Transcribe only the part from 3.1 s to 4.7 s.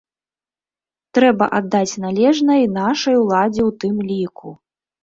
уладзе ў тым ліку.